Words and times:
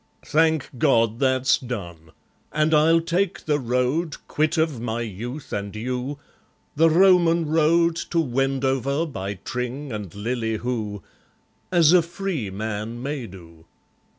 Thank 0.25 0.71
God, 0.79 1.19
that's 1.19 1.59
done! 1.59 2.09
and 2.51 2.73
I'll 2.73 3.01
take 3.01 3.45
the 3.45 3.59
road, 3.59 4.17
Quit 4.27 4.57
of 4.57 4.81
my 4.81 5.01
youth 5.01 5.53
and 5.53 5.75
you, 5.75 6.17
The 6.75 6.89
Roman 6.89 7.45
road 7.45 7.97
to 8.09 8.19
Wendover 8.19 9.05
By 9.05 9.35
Tring 9.35 9.91
and 9.93 10.09
Lilley 10.15 10.57
Hoo, 10.57 11.03
As 11.71 11.93
a 11.93 12.01
free 12.01 12.49
man 12.49 13.03
may 13.03 13.27
do. 13.27 13.65